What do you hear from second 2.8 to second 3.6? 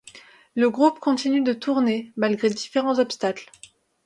obstacles.